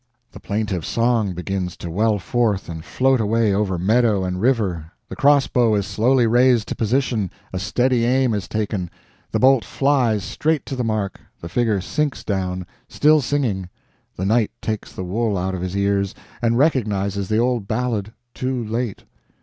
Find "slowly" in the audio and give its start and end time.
5.85-6.25